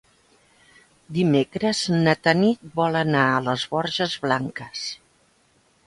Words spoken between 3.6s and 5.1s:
Borges Blanques.